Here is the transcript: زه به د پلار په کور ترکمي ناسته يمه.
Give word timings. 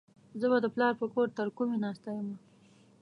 زه 0.39 0.45
به 0.51 0.57
د 0.63 0.67
پلار 0.75 0.93
په 1.01 1.05
کور 1.13 1.27
ترکمي 1.37 1.77
ناسته 1.83 2.09
يمه. 2.17 2.35